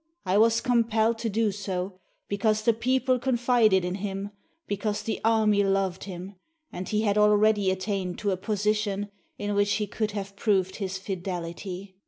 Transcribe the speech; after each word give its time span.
I 0.25 0.35
was 0.39 0.61
compelled 0.61 1.19
to 1.19 1.29
do 1.29 1.51
so, 1.51 1.99
because 2.27 2.63
the 2.63 2.73
people 2.73 3.19
confided 3.19 3.85
in 3.85 3.93
him, 3.93 4.31
because 4.65 5.03
the 5.03 5.21
army 5.23 5.63
loved 5.63 6.05
him, 6.05 6.37
and 6.71 6.89
he 6.89 7.01
had 7.03 7.19
already 7.19 7.69
attained 7.69 8.17
to 8.17 8.31
a 8.31 8.35
position 8.37 9.11
in 9.37 9.53
which 9.53 9.73
he 9.73 9.85
could 9.85 10.09
have 10.13 10.35
proved 10.35 10.77
his 10.77 10.97
fidelity! 10.97 11.97